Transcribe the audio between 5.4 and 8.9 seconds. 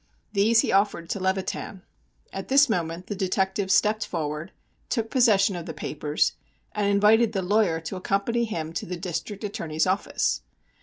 of the papers, and invited the lawyer to accompany him to